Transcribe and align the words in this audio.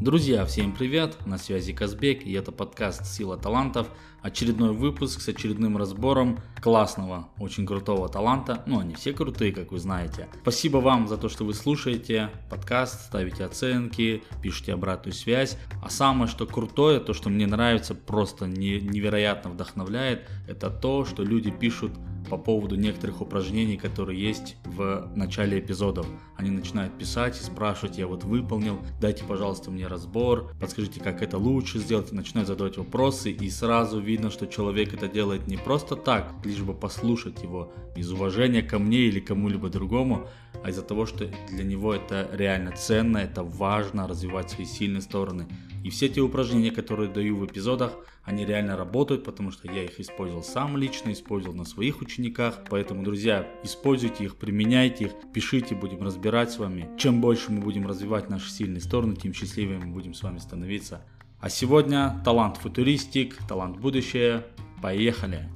Друзья, 0.00 0.46
всем 0.46 0.72
привет! 0.72 1.18
На 1.26 1.36
связи 1.36 1.74
Казбек 1.74 2.24
и 2.24 2.32
это 2.32 2.52
подкаст 2.52 3.04
«Сила 3.04 3.36
талантов». 3.36 3.86
Очередной 4.22 4.72
выпуск 4.72 5.20
с 5.20 5.28
очередным 5.28 5.76
разбором 5.76 6.38
классного, 6.62 7.28
очень 7.38 7.66
крутого 7.66 8.08
таланта. 8.08 8.62
Ну, 8.66 8.78
они 8.78 8.94
все 8.94 9.12
крутые, 9.12 9.52
как 9.52 9.72
вы 9.72 9.78
знаете. 9.78 10.28
Спасибо 10.40 10.78
вам 10.78 11.06
за 11.06 11.18
то, 11.18 11.28
что 11.28 11.44
вы 11.44 11.52
слушаете 11.52 12.30
подкаст, 12.48 13.06
ставите 13.06 13.44
оценки, 13.44 14.22
пишите 14.42 14.72
обратную 14.72 15.12
связь. 15.12 15.58
А 15.82 15.90
самое, 15.90 16.30
что 16.30 16.46
крутое, 16.46 17.00
то, 17.00 17.12
что 17.12 17.28
мне 17.28 17.46
нравится, 17.46 17.94
просто 17.94 18.46
невероятно 18.46 19.50
вдохновляет, 19.50 20.26
это 20.48 20.70
то, 20.70 21.04
что 21.04 21.22
люди 21.22 21.50
пишут 21.50 21.92
по 22.28 22.36
поводу 22.36 22.76
некоторых 22.76 23.22
упражнений, 23.22 23.76
которые 23.76 24.20
есть 24.20 24.56
в 24.64 25.10
начале 25.16 25.58
эпизодов. 25.58 26.06
Они 26.36 26.50
начинают 26.50 26.96
писать 26.96 27.38
и 27.40 27.42
спрашивать, 27.42 27.98
я 27.98 28.06
вот 28.06 28.24
выполнил, 28.24 28.80
дайте, 29.00 29.24
пожалуйста, 29.24 29.70
мне 29.70 29.88
разбор, 29.90 30.54
подскажите, 30.60 31.00
как 31.00 31.22
это 31.22 31.36
лучше 31.36 31.78
сделать, 31.78 32.12
начинают 32.12 32.48
задавать 32.48 32.78
вопросы, 32.78 33.30
и 33.30 33.50
сразу 33.50 34.00
видно, 34.00 34.30
что 34.30 34.46
человек 34.46 34.94
это 34.94 35.08
делает 35.08 35.46
не 35.46 35.56
просто 35.56 35.96
так, 35.96 36.32
лишь 36.44 36.62
бы 36.62 36.72
послушать 36.72 37.42
его 37.42 37.72
из 37.96 38.10
уважения 38.10 38.62
ко 38.62 38.78
мне 38.78 39.00
или 39.00 39.20
кому-либо 39.20 39.68
другому, 39.68 40.26
а 40.62 40.70
из-за 40.70 40.82
того, 40.82 41.06
что 41.06 41.30
для 41.50 41.64
него 41.64 41.94
это 41.94 42.28
реально 42.32 42.72
ценно, 42.72 43.18
это 43.18 43.42
важно 43.42 44.08
развивать 44.08 44.50
свои 44.50 44.66
сильные 44.66 45.02
стороны. 45.02 45.46
И 45.82 45.90
все 45.90 46.08
те 46.08 46.20
упражнения, 46.20 46.70
которые 46.70 47.10
даю 47.10 47.36
в 47.36 47.46
эпизодах, 47.46 47.96
они 48.22 48.44
реально 48.44 48.76
работают, 48.76 49.24
потому 49.24 49.50
что 49.50 49.70
я 49.72 49.84
их 49.84 49.98
использовал 49.98 50.42
сам 50.42 50.76
лично, 50.76 51.12
использовал 51.12 51.56
на 51.56 51.64
своих 51.64 52.00
учениках. 52.02 52.60
Поэтому, 52.68 53.02
друзья, 53.02 53.48
используйте 53.64 54.24
их, 54.24 54.36
применяйте 54.36 55.06
их, 55.06 55.12
пишите, 55.32 55.74
будем 55.74 56.02
разбирать 56.02 56.52
с 56.52 56.58
вами. 56.58 56.90
Чем 56.98 57.20
больше 57.20 57.50
мы 57.50 57.60
будем 57.60 57.86
развивать 57.86 58.28
наши 58.28 58.50
сильные 58.50 58.80
стороны, 58.80 59.16
тем 59.16 59.32
счастливее 59.32 59.78
мы 59.78 59.92
будем 59.92 60.12
с 60.12 60.22
вами 60.22 60.38
становиться. 60.38 61.02
А 61.40 61.48
сегодня 61.48 62.20
талант 62.24 62.58
футуристик, 62.58 63.38
талант 63.48 63.78
будущее. 63.78 64.46
Поехали! 64.82 65.48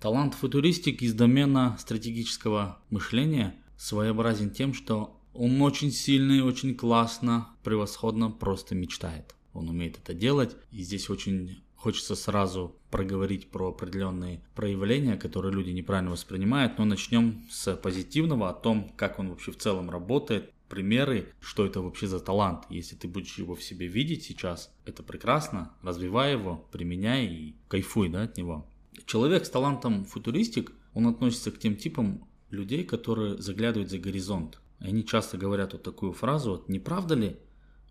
Талант 0.00 0.34
футуристик 0.34 1.02
из 1.02 1.14
домена 1.14 1.76
стратегического 1.80 2.78
мышления 2.90 3.56
своеобразен 3.76 4.50
тем, 4.50 4.72
что 4.72 5.15
он 5.38 5.60
очень 5.62 5.90
сильный, 5.90 6.42
очень 6.42 6.74
классно, 6.74 7.48
превосходно, 7.62 8.30
просто 8.30 8.74
мечтает. 8.74 9.34
Он 9.52 9.68
умеет 9.68 9.98
это 9.98 10.14
делать. 10.14 10.56
И 10.70 10.82
здесь 10.82 11.08
очень 11.08 11.62
хочется 11.76 12.16
сразу 12.16 12.74
проговорить 12.90 13.50
про 13.50 13.68
определенные 13.68 14.40
проявления, 14.54 15.16
которые 15.16 15.52
люди 15.52 15.70
неправильно 15.70 16.10
воспринимают. 16.10 16.78
Но 16.78 16.84
начнем 16.84 17.44
с 17.50 17.76
позитивного, 17.76 18.50
о 18.50 18.54
том, 18.54 18.92
как 18.96 19.18
он 19.18 19.30
вообще 19.30 19.52
в 19.52 19.58
целом 19.58 19.90
работает, 19.90 20.52
примеры, 20.68 21.32
что 21.40 21.64
это 21.64 21.80
вообще 21.80 22.06
за 22.06 22.20
талант. 22.20 22.64
Если 22.70 22.96
ты 22.96 23.08
будешь 23.08 23.38
его 23.38 23.54
в 23.54 23.62
себе 23.62 23.86
видеть 23.86 24.24
сейчас, 24.24 24.72
это 24.84 25.02
прекрасно, 25.02 25.70
развивай 25.82 26.32
его, 26.32 26.66
применяй 26.72 27.26
и 27.26 27.54
кайфуй 27.68 28.08
да, 28.08 28.22
от 28.22 28.36
него. 28.36 28.66
Человек 29.04 29.44
с 29.44 29.50
талантом 29.50 30.04
футуристик, 30.04 30.72
он 30.94 31.06
относится 31.06 31.50
к 31.50 31.58
тем 31.58 31.76
типам 31.76 32.26
людей, 32.50 32.84
которые 32.84 33.40
заглядывают 33.40 33.90
за 33.90 33.98
горизонт. 33.98 34.58
Они 34.78 35.04
часто 35.04 35.38
говорят 35.38 35.72
вот 35.72 35.82
такую 35.82 36.12
фразу, 36.12 36.50
вот, 36.50 36.68
не 36.68 36.78
правда 36.78 37.14
ли, 37.14 37.36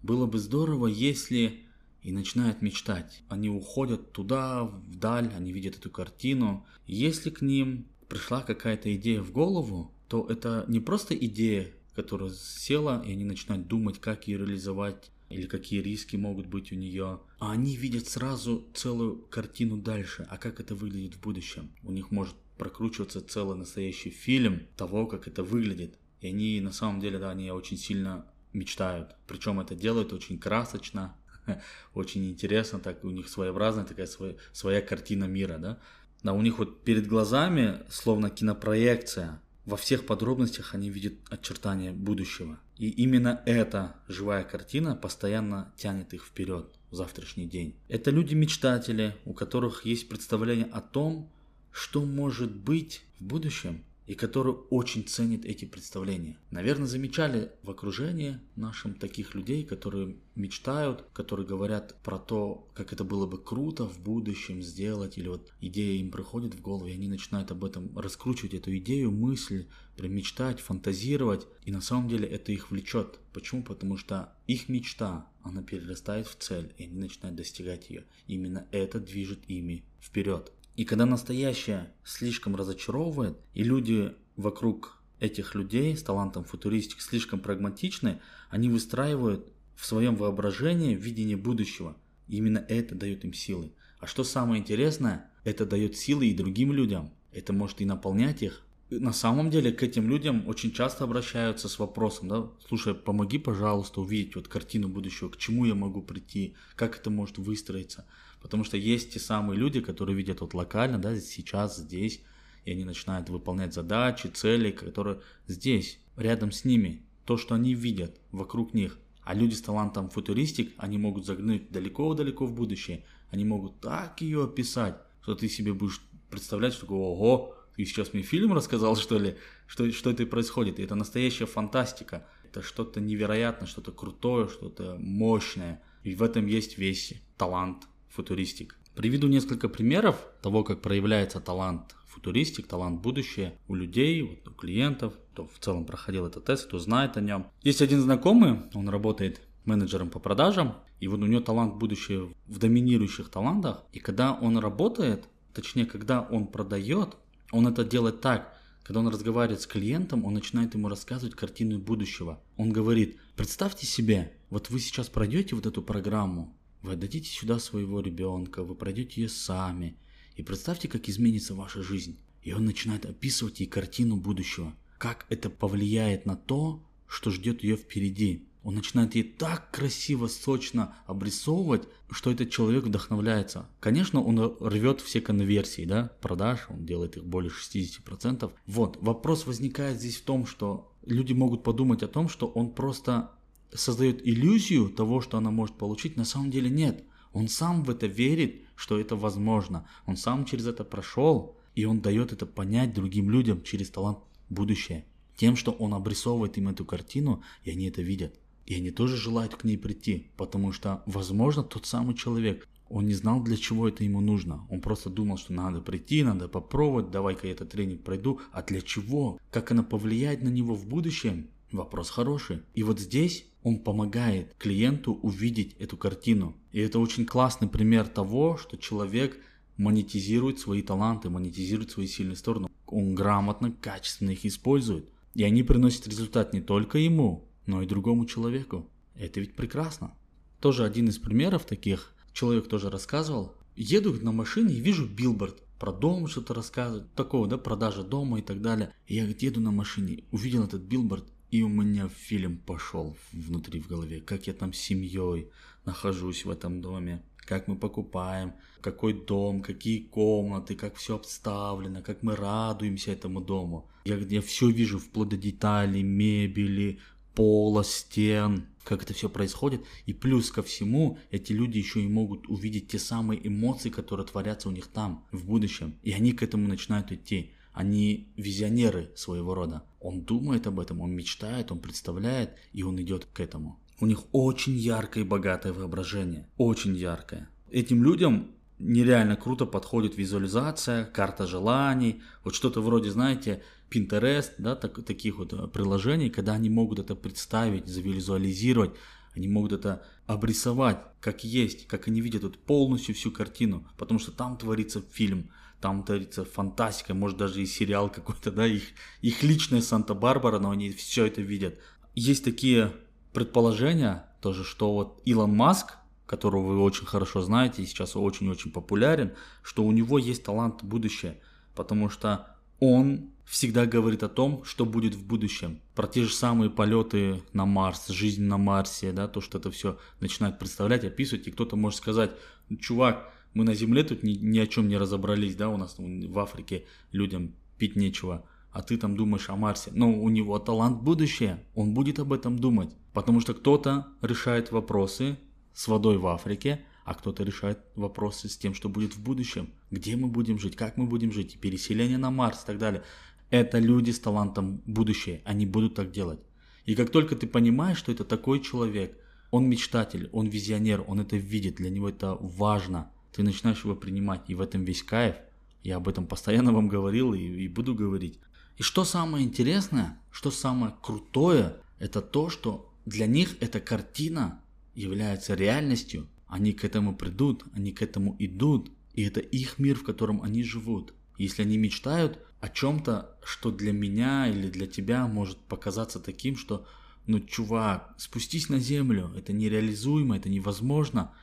было 0.02 0.26
бы 0.26 0.40
здорово, 0.40 0.88
если... 0.88 1.62
И 2.04 2.12
начинают 2.12 2.62
мечтать. 2.62 3.24
Они 3.30 3.50
уходят 3.50 4.12
туда, 4.12 4.64
вдаль, 4.64 5.34
они 5.36 5.52
видят 5.52 5.78
эту 5.78 5.90
картину. 5.90 6.64
Если 6.86 7.32
к 7.32 7.42
ним 7.42 7.88
пришла 8.08 8.44
какая-то 8.44 8.96
идея 8.96 9.24
в 9.24 9.32
голову, 9.32 9.92
то 10.08 10.28
это 10.30 10.66
не 10.68 10.80
просто 10.80 11.16
идея, 11.16 11.72
которая 11.96 12.30
села, 12.30 13.02
и 13.04 13.12
они 13.12 13.24
начинают 13.24 13.68
думать, 13.68 14.00
как 14.00 14.28
ее 14.28 14.38
реализовать, 14.38 15.10
или 15.30 15.48
какие 15.48 15.82
риски 15.82 16.16
могут 16.16 16.46
быть 16.46 16.72
у 16.72 16.76
нее. 16.76 17.22
А 17.40 17.54
они 17.54 17.76
видят 17.76 18.08
сразу 18.08 18.68
целую 18.76 19.24
картину 19.32 19.78
дальше, 19.78 20.28
а 20.30 20.38
как 20.38 20.60
это 20.60 20.76
выглядит 20.76 21.16
в 21.16 21.22
будущем. 21.22 21.72
У 21.82 21.92
них 21.92 22.12
может 22.12 22.36
прокручиваться 22.60 23.20
целый 23.20 23.58
настоящий 23.58 24.12
фильм 24.12 24.68
того, 24.78 25.08
как 25.08 25.28
это 25.28 25.42
выглядит. 25.42 25.98
И 26.26 26.30
они 26.30 26.60
на 26.60 26.72
самом 26.72 27.00
деле, 27.00 27.20
да, 27.20 27.30
они 27.30 27.52
очень 27.52 27.78
сильно 27.78 28.26
мечтают. 28.52 29.16
Причем 29.28 29.60
это 29.60 29.76
делают 29.76 30.12
очень 30.12 30.40
красочно, 30.40 31.16
очень 31.94 32.28
интересно, 32.30 32.80
так 32.80 33.04
у 33.04 33.12
них 33.12 33.30
своеобразная 33.30 33.86
такая 33.86 34.08
своя, 34.08 34.34
своя 34.52 34.82
картина 34.82 35.26
мира, 35.26 35.60
да. 35.60 35.80
Да, 36.24 36.34
у 36.34 36.42
них 36.42 36.58
вот 36.58 36.84
перед 36.84 37.06
глазами 37.06 37.84
словно 37.90 38.32
кинопроекция. 38.32 39.40
Во 39.66 39.78
всех 39.78 40.08
подробностях 40.08 40.74
они 40.74 40.90
видят 40.90 41.14
очертания 41.30 41.92
будущего. 41.92 42.60
И 42.78 42.90
именно 42.90 43.44
эта 43.46 43.96
живая 44.08 44.44
картина 44.44 44.96
постоянно 44.96 45.74
тянет 45.78 46.14
их 46.16 46.24
вперед 46.24 46.74
в 46.90 46.96
завтрашний 46.96 47.46
день. 47.46 47.76
Это 47.88 48.10
люди-мечтатели, 48.10 49.16
у 49.26 49.34
которых 49.34 49.86
есть 49.86 50.10
представление 50.10 50.68
о 50.72 50.82
том, 50.82 51.32
что 51.72 52.04
может 52.04 52.56
быть 52.56 53.04
в 53.20 53.26
будущем 53.26 53.84
и 54.08 54.14
который 54.14 54.54
очень 54.70 55.06
ценит 55.08 55.46
эти 55.46 55.66
представления. 55.66 56.38
Наверное, 56.52 56.88
замечали 56.88 57.52
в 57.64 57.72
окружении 57.72 58.40
нашим 58.56 58.94
таких 58.94 59.34
людей, 59.36 59.64
которые 59.64 60.16
мечтают, 60.36 61.06
которые 61.14 61.48
говорят 61.48 61.96
про 62.04 62.20
то, 62.20 62.68
как 62.74 62.94
это 62.94 63.04
было 63.04 63.26
бы 63.26 63.42
круто 63.42 63.88
в 63.88 64.00
будущем 64.00 64.62
сделать, 64.62 65.18
или 65.18 65.28
вот 65.28 65.52
идея 65.62 66.00
им 66.00 66.12
приходит 66.12 66.54
в 66.54 66.62
голову, 66.62 66.88
и 66.88 66.94
они 66.94 67.08
начинают 67.08 67.52
об 67.52 67.64
этом 67.64 67.98
раскручивать 67.98 68.54
эту 68.54 68.76
идею, 68.78 69.12
мысль, 69.12 69.68
прям 69.96 70.14
мечтать, 70.14 70.60
фантазировать, 70.60 71.48
и 71.64 71.72
на 71.72 71.82
самом 71.82 72.10
деле 72.10 72.28
это 72.28 72.52
их 72.52 72.72
влечет. 72.72 73.20
Почему? 73.34 73.64
Потому 73.64 73.98
что 73.98 74.34
их 74.46 74.70
мечта, 74.70 75.28
она 75.42 75.64
перерастает 75.64 76.28
в 76.28 76.36
цель, 76.36 76.74
и 76.78 76.84
они 76.84 76.96
начинают 76.96 77.38
достигать 77.38 77.90
ее. 77.90 78.06
Именно 78.28 78.68
это 78.72 79.00
движет 79.00 79.40
ими 79.48 79.84
вперед. 80.02 80.52
И 80.76 80.84
когда 80.84 81.06
настоящее 81.06 81.92
слишком 82.04 82.56
разочаровывает, 82.56 83.38
и 83.54 83.64
люди 83.64 84.14
вокруг 84.36 85.02
этих 85.20 85.56
людей 85.56 85.96
с 85.96 86.04
талантом 86.04 86.44
футуристик 86.44 87.02
слишком 87.02 87.40
прагматичны, 87.40 88.20
они 88.50 88.70
выстраивают 88.70 89.52
в 89.76 89.86
своем 89.86 90.16
воображении 90.16 90.96
видение 90.96 91.38
будущего. 91.38 91.96
И 92.28 92.38
именно 92.38 92.66
это 92.68 92.96
дает 92.96 93.24
им 93.24 93.34
силы. 93.34 93.72
А 94.00 94.08
что 94.08 94.24
самое 94.24 94.62
интересное, 94.62 95.30
это 95.44 95.66
дает 95.66 95.96
силы 95.96 96.28
и 96.28 96.34
другим 96.36 96.74
людям. 96.74 97.12
Это 97.32 97.54
может 97.54 97.82
и 97.82 97.86
наполнять 97.86 98.42
их. 98.42 98.62
На 98.90 99.14
самом 99.14 99.50
деле 99.50 99.72
к 99.72 99.82
этим 99.82 100.10
людям 100.10 100.48
очень 100.48 100.72
часто 100.72 101.06
обращаются 101.06 101.68
с 101.68 101.80
вопросом, 101.80 102.28
да, 102.28 102.50
слушай, 102.68 102.94
помоги, 102.94 103.40
пожалуйста, 103.40 104.00
увидеть 104.02 104.36
вот 104.36 104.48
картину 104.48 104.88
будущего, 104.88 105.30
к 105.30 105.38
чему 105.38 105.66
я 105.66 105.74
могу 105.74 106.04
прийти, 106.04 106.54
как 106.76 106.98
это 106.98 107.10
может 107.10 107.40
выстроиться. 107.40 108.06
Потому 108.46 108.64
что 108.64 108.78
есть 108.78 109.12
те 109.12 109.20
самые 109.20 109.58
люди, 109.58 109.82
которые 109.82 110.16
видят 110.16 110.42
вот 110.42 110.54
локально, 110.54 111.00
да, 111.00 111.20
сейчас, 111.20 111.80
здесь, 111.80 112.22
и 112.64 112.74
они 112.74 112.86
начинают 112.86 113.28
выполнять 113.28 113.74
задачи, 113.74 114.28
цели, 114.28 114.70
которые 114.70 115.20
здесь, 115.48 116.00
рядом 116.16 116.52
с 116.52 116.64
ними, 116.64 117.02
то, 117.26 117.38
что 117.38 117.56
они 117.56 117.74
видят 117.74 118.22
вокруг 118.32 118.76
них. 118.76 119.00
А 119.24 119.34
люди 119.34 119.56
с 119.56 119.64
талантом 119.64 120.12
футуристик, 120.12 120.76
они 120.78 121.00
могут 121.00 121.26
загнуть 121.26 121.72
далеко-далеко 121.72 122.46
в 122.46 122.54
будущее. 122.54 123.04
Они 123.32 123.46
могут 123.46 123.80
так 123.80 124.22
ее 124.22 124.44
описать, 124.44 124.96
что 125.24 125.34
ты 125.34 125.50
себе 125.50 125.74
будешь 125.74 126.00
представлять, 126.30 126.74
что 126.74 126.86
ого, 126.86 127.56
ты 127.76 127.84
сейчас 127.84 128.14
мне 128.14 128.22
фильм 128.22 128.54
рассказал, 128.54 128.96
что 129.06 129.18
ли, 129.18 129.38
что, 129.66 129.92
что 129.92 130.12
это 130.12 130.24
происходит. 130.28 130.78
И 130.78 130.84
это 130.84 130.94
настоящая 130.94 131.48
фантастика. 131.48 132.28
Это 132.44 132.62
что-то 132.62 133.02
невероятное, 133.02 133.68
что-то 133.68 133.92
крутое, 133.92 134.50
что-то 134.50 134.98
мощное. 135.00 135.82
И 136.04 136.14
в 136.14 136.22
этом 136.22 136.46
есть 136.46 136.78
весь 136.78 137.16
талант 137.38 137.88
футуристик. 138.16 138.78
Приведу 138.96 139.28
несколько 139.28 139.70
примеров 139.70 140.16
того, 140.42 140.64
как 140.64 140.82
проявляется 140.82 141.40
талант 141.40 141.96
футуристик, 142.08 142.68
талант 142.68 143.02
будущее 143.02 143.58
у 143.68 143.76
людей, 143.76 144.22
вот, 144.22 144.48
у 144.48 144.52
клиентов, 144.52 145.14
кто 145.34 145.46
в 145.46 145.60
целом 145.60 145.86
проходил 145.86 146.26
этот 146.26 146.46
тест, 146.46 146.68
кто 146.68 146.80
знает 146.80 147.18
о 147.18 147.22
нем. 147.22 147.48
Есть 147.62 147.82
один 147.82 148.02
знакомый, 148.02 148.62
он 148.74 148.88
работает 148.90 149.42
менеджером 149.66 150.10
по 150.10 150.20
продажам, 150.20 150.76
и 151.02 151.08
вот 151.08 151.20
у 151.20 151.26
него 151.26 151.42
талант 151.42 151.76
будущее 151.76 152.34
в 152.48 152.58
доминирующих 152.58 153.30
талантах, 153.30 153.84
и 153.92 154.00
когда 154.00 154.34
он 154.34 154.58
работает, 154.58 155.26
точнее, 155.54 155.86
когда 155.86 156.22
он 156.22 156.48
продает, 156.48 157.18
он 157.52 157.68
это 157.68 157.84
делает 157.84 158.22
так, 158.22 158.56
когда 158.84 159.00
он 159.00 159.08
разговаривает 159.08 159.62
с 159.62 159.68
клиентом, 159.68 160.26
он 160.26 160.36
начинает 160.36 160.76
ему 160.76 160.88
рассказывать 160.88 161.36
картину 161.36 161.80
будущего. 161.80 162.40
Он 162.56 162.72
говорит, 162.72 163.18
представьте 163.36 163.88
себе, 163.88 164.34
вот 164.52 164.70
вы 164.70 164.80
сейчас 164.80 165.10
пройдете 165.10 165.56
вот 165.56 165.66
эту 165.66 165.82
программу, 165.82 166.56
вы 166.86 166.94
отдадите 166.94 167.30
сюда 167.30 167.60
своего 167.60 168.00
ребенка, 168.00 168.64
вы 168.64 168.76
пройдете 168.76 169.22
ее 169.22 169.30
сами. 169.30 169.98
И 170.36 170.44
представьте, 170.44 170.88
как 170.88 171.10
изменится 171.10 171.56
ваша 171.56 171.82
жизнь. 171.82 172.18
И 172.44 172.54
он 172.54 172.66
начинает 172.66 173.06
описывать 173.06 173.60
ей 173.60 173.66
картину 173.66 174.18
будущего. 174.18 174.74
Как 174.98 175.26
это 175.30 175.50
повлияет 175.50 176.26
на 176.26 176.36
то, 176.36 176.84
что 177.08 177.32
ждет 177.32 177.64
ее 177.64 177.76
впереди. 177.76 178.48
он 178.64 178.76
начинает 178.76 179.14
ей 179.14 179.24
так 179.24 179.70
красиво, 179.72 180.28
сочно 180.28 180.96
обрисовывать, 181.06 181.88
что 182.10 182.32
этот 182.32 182.50
человек 182.50 182.86
вдохновляется. 182.86 183.70
Конечно, 183.80 184.24
он 184.24 184.40
рвет 184.60 185.02
все 185.02 185.22
конверсии, 185.22 185.86
да, 185.86 186.12
продаж, 186.20 186.66
он 186.70 186.84
делает 186.86 187.16
их 187.16 187.26
более 187.26 187.52
60%. 187.52 188.52
Вот, 188.66 188.98
вопрос 189.02 189.46
возникает 189.46 190.00
здесь 190.00 190.18
в 190.18 190.24
том, 190.24 190.48
что 190.48 190.92
люди 191.06 191.34
могут 191.34 191.64
подумать 191.64 192.02
о 192.02 192.08
том, 192.08 192.28
что 192.28 192.48
он 192.48 192.72
просто 192.72 193.32
создает 193.74 194.26
иллюзию 194.26 194.90
того, 194.90 195.22
что 195.22 195.38
она 195.38 195.52
может 195.52 195.76
получить. 195.76 196.18
На 196.18 196.26
самом 196.26 196.52
деле 196.52 196.70
нет. 196.70 197.04
Он 197.34 197.48
сам 197.48 197.84
в 197.84 197.90
это 197.90 198.08
верит, 198.08 198.62
что 198.76 199.00
это 199.00 199.16
возможно. 199.16 199.88
Он 200.06 200.18
сам 200.18 200.46
через 200.46 200.68
это 200.68 200.84
прошел, 200.84 201.58
и 201.76 201.86
он 201.86 202.00
дает 202.00 202.32
это 202.32 202.46
понять 202.46 202.94
другим 202.94 203.30
людям 203.30 203.62
через 203.64 203.90
талант 203.90 204.20
будущее. 204.50 205.06
Тем, 205.36 205.56
что 205.56 205.72
он 205.72 205.94
обрисовывает 205.94 206.58
им 206.58 206.70
эту 206.70 206.86
картину, 206.86 207.44
и 207.64 207.72
они 207.72 207.88
это 207.88 208.02
видят. 208.02 208.40
И 208.66 208.76
они 208.76 208.90
тоже 208.90 209.18
желают 209.18 209.56
к 209.56 209.64
ней 209.64 209.78
прийти, 209.78 210.32
потому 210.38 210.72
что, 210.72 211.04
возможно, 211.06 211.64
тот 211.64 211.86
самый 211.86 212.16
человек, 212.16 212.68
он 212.88 213.06
не 213.06 213.14
знал, 213.14 213.44
для 213.44 213.58
чего 213.58 213.88
это 213.88 214.04
ему 214.04 214.22
нужно. 214.22 214.66
Он 214.70 214.80
просто 214.80 215.10
думал, 215.10 215.38
что 215.38 215.54
надо 215.54 215.82
прийти, 215.82 216.24
надо 216.24 216.48
попробовать, 216.48 217.12
давай-ка 217.12 217.48
я 217.48 217.54
этот 217.54 217.72
тренинг 217.72 218.04
пройду. 218.04 218.40
А 218.52 218.64
для 218.64 218.82
чего? 218.82 219.40
Как 219.52 219.72
она 219.72 219.84
повлияет 219.84 220.42
на 220.42 220.50
него 220.50 220.76
в 220.76 220.88
будущем? 220.88 221.50
Вопрос 221.72 222.10
хороший. 222.10 222.62
И 222.74 222.84
вот 222.84 223.00
здесь 223.00 223.46
он 223.64 223.80
помогает 223.80 224.54
клиенту 224.58 225.14
увидеть 225.14 225.76
эту 225.80 225.98
картину. 225.98 226.56
И 226.72 226.80
это 226.80 227.00
очень 227.00 227.26
классный 227.26 227.68
пример 227.68 228.08
того, 228.08 228.58
что 228.58 228.78
человек 228.78 229.40
монетизирует 229.78 230.60
свои 230.60 230.82
таланты, 230.82 231.30
монетизирует 231.30 231.92
свои 231.92 232.08
сильные 232.08 232.36
стороны. 232.36 232.70
Он 232.86 233.16
грамотно, 233.16 233.72
качественно 233.72 234.32
их 234.32 234.46
использует. 234.46 235.10
И 235.34 235.44
они 235.44 235.64
приносят 235.64 236.08
результат 236.08 236.54
не 236.54 236.62
только 236.62 236.98
ему, 236.98 237.50
но 237.66 237.82
и 237.82 237.88
другому 237.88 238.26
человеку. 238.26 238.88
Это 239.16 239.40
ведь 239.40 239.56
прекрасно. 239.56 240.14
Тоже 240.60 240.86
один 240.86 241.10
из 241.10 241.18
примеров 241.18 241.66
таких, 241.66 242.14
человек 242.34 242.68
тоже 242.68 242.90
рассказывал. 242.90 243.54
Еду 243.76 244.14
на 244.22 244.32
машине 244.32 244.76
и 244.76 244.80
вижу 244.80 245.08
билборд, 245.08 245.62
про 245.80 245.92
дом 245.92 246.28
что-то 246.28 246.54
рассказывает, 246.54 247.14
такого, 247.14 247.48
да, 247.48 247.58
продажа 247.58 248.04
дома 248.04 248.40
и 248.40 248.42
так 248.42 248.62
далее. 248.62 248.94
И 249.08 249.16
я 249.16 249.26
еду 249.26 249.60
на 249.60 249.72
машине, 249.72 250.24
увидел 250.32 250.64
этот 250.64 250.84
билборд, 250.84 251.26
и 251.56 251.62
у 251.62 251.70
меня 251.70 252.10
фильм 252.10 252.58
пошел 252.58 253.16
внутри 253.32 253.80
в 253.80 253.88
голове, 253.88 254.20
как 254.20 254.48
я 254.48 254.54
там 254.54 254.74
с 254.74 254.78
семьей 254.78 255.50
нахожусь 255.86 256.44
в 256.44 256.50
этом 256.50 256.82
доме, 256.82 257.24
как 257.38 257.68
мы 257.68 257.78
покупаем, 257.78 258.54
какой 258.82 259.14
дом, 259.14 259.62
какие 259.62 260.00
комнаты, 260.00 260.76
как 260.76 260.96
все 260.96 261.16
обставлено, 261.16 262.02
как 262.02 262.24
мы 262.24 262.36
радуемся 262.36 263.12
этому 263.12 263.40
дому. 263.40 263.90
Я, 264.04 264.18
я 264.18 264.42
все 264.42 264.70
вижу 264.70 265.00
вплоть 265.00 265.30
до 265.30 265.38
деталей, 265.38 266.04
мебели, 266.04 267.00
пола, 267.36 267.84
стен, 267.84 268.66
как 268.84 269.04
это 269.04 269.14
все 269.14 269.30
происходит. 269.30 269.86
И 270.06 270.14
плюс 270.14 270.52
ко 270.52 270.62
всему, 270.62 271.18
эти 271.32 271.54
люди 271.54 271.78
еще 271.78 272.02
и 272.02 272.08
могут 272.08 272.50
увидеть 272.50 272.90
те 272.90 273.00
самые 273.00 273.48
эмоции, 273.48 273.90
которые 273.90 274.28
творятся 274.28 274.68
у 274.68 274.72
них 274.72 274.88
там, 274.88 275.26
в 275.32 275.46
будущем. 275.46 275.96
И 276.04 276.12
они 276.12 276.34
к 276.34 276.44
этому 276.44 276.68
начинают 276.68 277.12
идти. 277.12 277.52
Они 277.76 278.32
визионеры 278.38 279.12
своего 279.16 279.54
рода. 279.54 279.84
Он 280.00 280.22
думает 280.22 280.66
об 280.66 280.80
этом, 280.80 281.02
он 281.02 281.12
мечтает, 281.12 281.74
он 281.74 281.80
представляет, 281.80 282.52
и 282.72 282.84
он 282.84 283.00
идет 283.02 283.26
к 283.26 283.42
этому. 283.42 283.78
У 284.00 284.06
них 284.06 284.24
очень 284.32 284.78
яркое 284.78 285.26
и 285.26 285.28
богатое 285.28 285.74
воображение. 285.74 286.48
Очень 286.58 286.96
яркое. 286.96 287.50
Этим 287.70 288.02
людям 288.02 288.52
нереально 288.80 289.36
круто 289.36 289.66
подходит 289.66 290.18
визуализация, 290.18 291.04
карта 291.04 291.48
желаний, 291.48 292.22
вот 292.46 292.56
что-то 292.56 292.82
вроде, 292.82 293.12
знаете, 293.12 293.62
Pinterest, 293.92 294.52
да, 294.58 294.76
так, 294.78 295.04
таких 295.04 295.38
вот 295.38 295.52
э, 295.52 295.68
приложений, 295.68 296.30
когда 296.30 296.54
они 296.54 296.70
могут 296.70 297.00
это 297.00 297.14
представить, 297.14 297.88
завизуализировать, 297.88 298.92
они 299.36 299.50
могут 299.50 299.74
это 299.74 300.06
обрисовать, 300.28 301.00
как 301.20 301.44
есть, 301.44 301.88
как 301.88 302.08
они 302.08 302.22
видят 302.22 302.44
вот 302.44 302.58
полностью 302.58 303.14
всю 303.16 303.32
картину, 303.32 303.86
потому 303.98 304.20
что 304.20 304.32
там 304.32 304.58
творится 304.58 305.04
фильм, 305.12 305.50
там 305.82 306.04
творится 306.04 306.46
фантастика, 306.46 307.14
может 307.14 307.38
даже 307.38 307.62
и 307.62 307.66
сериал 307.66 308.10
какой-то, 308.10 308.52
да, 308.52 308.66
их, 308.66 308.84
их 309.22 309.44
личная 309.44 309.82
Санта-Барбара, 309.82 310.60
но 310.60 310.72
они 310.72 310.92
все 310.92 311.26
это 311.26 311.42
видят. 311.42 311.80
Есть 312.16 312.44
такие 312.44 312.94
предположения, 313.34 314.26
тоже, 314.42 314.64
что 314.64 314.94
вот 314.94 315.22
Илон 315.26 315.56
Маск, 315.56 315.98
которого 316.26 316.74
вы 316.74 316.82
очень 316.82 317.06
хорошо 317.06 317.42
знаете 317.42 317.82
и 317.82 317.86
сейчас 317.86 318.16
очень-очень 318.16 318.72
популярен, 318.72 319.34
что 319.62 319.84
у 319.84 319.92
него 319.92 320.18
есть 320.18 320.44
талант 320.44 320.84
будущее, 320.84 321.40
потому 321.76 322.10
что 322.10 322.56
он 322.80 323.32
всегда 323.46 323.86
говорит 323.86 324.24
о 324.24 324.30
том, 324.30 324.64
что 324.64 324.86
будет 324.86 325.16
в 325.16 325.26
будущем. 325.26 325.82
Про 325.94 326.08
те 326.08 326.24
же 326.24 326.34
самые 326.34 326.70
полеты 326.70 327.44
на 327.54 327.66
Марс, 327.66 328.08
жизнь 328.08 328.44
на 328.44 328.58
Марсе, 328.58 329.12
да, 329.12 329.28
то, 329.28 329.42
что 329.42 329.58
это 329.60 329.72
все 329.72 329.98
начинает 330.20 330.58
представлять, 330.58 331.04
описывать, 331.04 331.48
и 331.48 331.52
кто-то 331.52 331.76
может 331.76 332.00
сказать, 332.00 332.32
чувак, 332.80 333.32
мы 333.56 333.64
на 333.64 333.74
Земле 333.74 334.04
тут 334.04 334.22
ни, 334.22 334.34
ни 334.34 334.60
о 334.60 334.68
чем 334.68 334.88
не 334.88 334.98
разобрались, 334.98 335.56
да, 335.56 335.70
у 335.70 335.78
нас 335.78 335.96
в 335.98 336.40
Африке 336.40 336.84
людям 337.12 337.56
пить 337.78 337.96
нечего, 337.96 338.46
а 338.72 338.84
ты 338.84 338.98
там 338.98 339.16
думаешь 339.16 339.50
о 339.50 339.56
Марсе. 339.56 339.92
Но 339.94 340.12
у 340.12 340.30
него 340.30 340.60
талант 340.60 341.02
будущее, 341.02 341.64
он 341.74 341.94
будет 341.94 342.20
об 342.20 342.34
этом 342.34 342.60
думать, 342.60 342.90
потому 343.14 343.40
что 343.40 343.54
кто-то 343.54 344.08
решает 344.22 344.72
вопросы 344.72 345.40
с 345.74 345.88
водой 345.88 346.18
в 346.18 346.28
Африке, 346.28 346.82
а 347.06 347.14
кто-то 347.14 347.44
решает 347.44 347.80
вопросы 347.96 348.50
с 348.50 348.58
тем, 348.58 348.74
что 348.74 348.90
будет 348.90 349.16
в 349.16 349.24
будущем, 349.24 349.70
где 349.90 350.18
мы 350.18 350.28
будем 350.28 350.60
жить, 350.60 350.76
как 350.76 350.98
мы 350.98 351.06
будем 351.06 351.32
жить, 351.32 351.58
переселение 351.62 352.18
на 352.18 352.32
Марс 352.32 352.64
и 352.64 352.68
так 352.68 352.78
далее. 352.78 353.04
Это 353.52 353.80
люди 353.80 354.12
с 354.12 354.20
талантом 354.20 354.82
будущее, 354.86 355.42
они 355.46 355.66
будут 355.66 355.96
так 355.96 356.12
делать. 356.12 356.40
И 356.84 356.94
как 356.94 357.10
только 357.10 357.38
ты 357.38 357.48
понимаешь, 357.48 357.98
что 357.98 358.12
это 358.12 358.26
такой 358.26 358.60
человек, 358.60 359.18
он 359.50 359.70
мечтатель, 359.70 360.30
он 360.34 360.48
визионер, 360.48 361.06
он 361.08 361.22
это 361.22 361.38
видит, 361.38 361.76
для 361.76 361.90
него 361.90 362.10
это 362.10 362.36
важно, 362.42 363.12
ты 363.36 363.44
начинаешь 363.44 363.84
его 363.84 363.96
принимать, 363.96 364.44
и 364.48 364.56
в 364.56 364.62
этом 364.62 364.86
весь 364.86 365.04
кайф. 365.04 365.36
Я 365.84 365.98
об 365.98 366.08
этом 366.08 366.26
постоянно 366.26 366.72
вам 366.72 366.88
говорил 366.88 367.34
и, 367.34 367.42
и 367.42 367.68
буду 367.68 367.94
говорить. 367.94 368.40
И 368.78 368.84
что 368.84 369.04
самое 369.04 369.46
интересное, 369.46 370.18
что 370.32 370.52
самое 370.52 370.96
крутое, 371.02 371.76
это 372.00 372.22
то, 372.22 372.50
что 372.50 372.90
для 373.06 373.28
них 373.28 373.58
эта 373.60 373.82
картина 373.82 374.62
является 374.96 375.54
реальностью, 375.54 376.28
они 376.48 376.72
к 376.72 376.86
этому 376.86 377.14
придут, 377.14 377.66
они 377.74 377.92
к 377.92 378.02
этому 378.02 378.38
идут, 378.40 378.90
и 379.14 379.24
это 379.24 379.42
их 379.42 379.80
мир, 379.80 379.98
в 379.98 380.04
котором 380.04 380.42
они 380.42 380.64
живут. 380.64 381.14
Если 381.38 381.62
они 381.62 381.78
мечтают 381.78 382.40
о 382.62 382.70
чем-то, 382.70 383.36
что 383.44 383.70
для 383.70 383.92
меня 383.92 384.48
или 384.48 384.70
для 384.70 384.88
тебя 384.88 385.28
может 385.28 385.58
показаться 385.58 386.22
таким, 386.22 386.56
что, 386.56 386.88
ну, 387.28 387.42
чувак, 387.42 388.16
спустись 388.18 388.70
на 388.70 388.80
землю, 388.80 389.32
это 389.36 389.52
нереализуемо, 389.52 390.38
это 390.38 390.48
невозможно. 390.48 391.34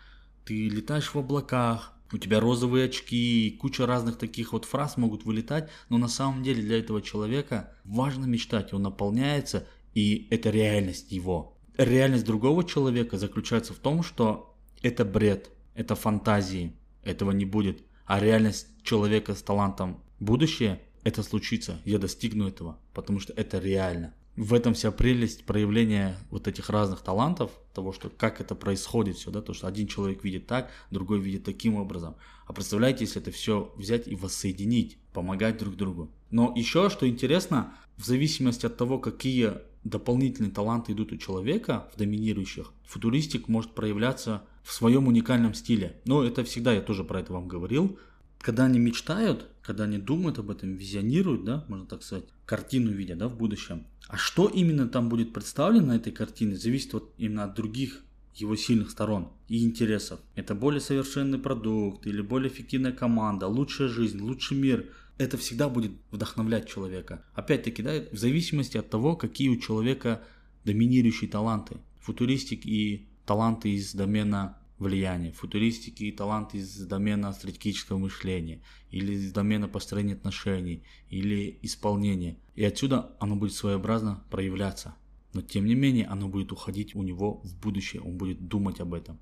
Ты 0.45 0.69
летаешь 0.69 1.15
в 1.15 1.19
облаках, 1.19 1.93
у 2.13 2.19
тебя 2.19 2.41
розовые 2.41 2.87
очки, 2.87 3.57
куча 3.61 3.87
разных 3.87 4.19
таких 4.19 4.53
вот 4.53 4.65
фраз 4.65 4.97
могут 4.97 5.25
вылетать, 5.25 5.71
но 5.89 5.99
на 5.99 6.09
самом 6.09 6.43
деле 6.43 6.63
для 6.63 6.79
этого 6.79 7.01
человека 7.01 7.73
важно 7.85 8.27
мечтать, 8.27 8.73
он 8.73 8.83
наполняется, 8.83 9.67
и 9.95 10.27
это 10.31 10.51
реальность 10.51 11.11
его. 11.13 11.57
Реальность 11.79 12.27
другого 12.27 12.65
человека 12.65 13.17
заключается 13.17 13.73
в 13.73 13.79
том, 13.79 14.03
что 14.03 14.55
это 14.83 15.05
бред, 15.05 15.51
это 15.75 15.95
фантазии, 15.95 16.77
этого 17.03 17.31
не 17.31 17.47
будет. 17.47 17.83
А 18.05 18.21
реальность 18.21 18.67
человека 18.83 19.35
с 19.35 19.43
талантом 19.43 20.03
будущее, 20.21 20.83
это 21.05 21.23
случится, 21.23 21.81
я 21.85 21.99
достигну 21.99 22.47
этого, 22.47 22.79
потому 22.93 23.21
что 23.21 23.33
это 23.33 23.59
реально. 23.59 24.13
В 24.37 24.55
этом 24.55 24.73
вся 24.73 24.91
прелесть 24.91 25.45
проявления 25.45 26.17
вот 26.31 26.49
этих 26.49 26.71
разных 26.71 27.03
талантов, 27.03 27.51
того, 27.75 27.93
что 27.93 28.09
как 28.09 28.41
это 28.41 28.55
происходит 28.55 29.17
все, 29.17 29.31
да, 29.31 29.43
то, 29.43 29.53
что 29.53 29.67
один 29.67 29.87
человек 29.87 30.25
видит 30.25 30.47
так, 30.47 30.71
другой 30.91 31.21
видит 31.21 31.45
таким 31.45 31.75
образом. 31.75 32.17
А 32.47 32.55
представляете, 32.55 33.05
если 33.05 33.21
это 33.21 33.31
все 33.31 33.75
взять 33.77 34.09
и 34.09 34.15
воссоединить, 34.15 34.97
помогать 35.13 35.59
друг 35.59 35.77
другу. 35.77 36.11
Но 36.31 36.53
еще, 36.57 36.89
что 36.89 37.07
интересно, 37.07 37.75
в 37.99 38.07
зависимости 38.07 38.65
от 38.65 38.79
того, 38.79 38.99
какие 38.99 39.53
дополнительные 39.85 40.51
таланты 40.51 40.93
идут 40.93 41.13
у 41.13 41.19
человека, 41.19 41.91
в 41.95 41.99
доминирующих, 41.99 42.73
футуристик 42.85 43.49
может 43.49 43.73
проявляться 43.73 44.45
в 44.63 44.73
своем 44.73 45.09
уникальном 45.09 45.53
стиле. 45.53 46.01
Но 46.07 46.25
это 46.25 46.43
всегда, 46.45 46.73
я 46.73 46.81
тоже 46.81 47.05
про 47.05 47.21
это 47.21 47.35
вам 47.35 47.49
говорил. 47.49 47.99
Когда 48.39 48.65
они 48.65 48.79
мечтают, 48.79 49.49
когда 49.61 49.85
они 49.85 49.99
думают 49.99 50.39
об 50.39 50.51
этом, 50.51 50.75
визионируют, 50.75 51.45
да, 51.45 51.65
можно 51.69 51.87
так 51.87 52.03
сказать, 52.03 52.25
картину 52.47 52.91
видят, 52.93 53.19
да, 53.19 53.29
в 53.29 53.37
будущем. 53.37 53.87
А 54.13 54.19
что 54.19 54.47
именно 54.47 54.87
там 54.87 55.09
будет 55.09 55.33
представлено 55.33 55.87
на 55.87 55.97
этой 55.97 56.13
картине, 56.13 56.55
зависит 56.55 56.93
вот 56.93 57.15
именно 57.17 57.45
от 57.45 57.55
других 57.55 58.05
его 58.35 58.57
сильных 58.57 58.91
сторон 58.91 59.33
и 59.49 59.65
интересов. 59.65 60.21
Это 60.35 60.55
более 60.55 60.83
совершенный 60.83 61.39
продукт 61.39 62.07
или 62.07 62.21
более 62.21 62.53
эффективная 62.53 62.93
команда, 62.93 63.47
лучшая 63.47 63.89
жизнь, 63.89 64.21
лучший 64.21 64.59
мир. 64.59 64.93
Это 65.17 65.39
всегда 65.39 65.71
будет 65.71 65.93
вдохновлять 66.11 66.69
человека. 66.69 67.25
Опять-таки, 67.33 67.83
да, 67.83 68.05
в 68.13 68.19
зависимости 68.19 68.77
от 68.77 68.91
того, 68.91 69.17
какие 69.17 69.49
у 69.49 69.59
человека 69.59 70.23
доминирующие 70.67 71.31
таланты. 71.31 71.79
Футуристик 72.01 72.67
и 72.67 73.09
таланты 73.25 73.71
из 73.71 73.95
домена 73.95 74.59
влияния, 74.83 75.33
футуристики 75.33 76.05
и 76.05 76.13
таланты 76.13 76.59
из 76.59 76.77
домена 76.87 77.33
стратегического 77.33 77.99
мышления, 77.99 78.61
или 78.91 79.15
из 79.15 79.33
домена 79.33 79.69
построения 79.69 80.15
отношений, 80.15 80.85
или 81.09 81.59
исполнения. 81.63 82.37
И 82.55 82.65
отсюда 82.65 83.17
оно 83.21 83.37
будет 83.37 83.55
своеобразно 83.55 84.25
проявляться. 84.31 84.95
но 85.35 85.41
тем 85.41 85.65
не 85.65 85.75
менее 85.75 86.07
оно 86.07 86.29
будет 86.29 86.53
уходить 86.53 86.95
у 86.95 87.03
него 87.03 87.41
в 87.43 87.59
будущее, 87.59 88.03
он 88.03 88.19
будет 88.19 88.49
думать 88.49 88.81
об 88.81 88.93
этом. 88.93 89.19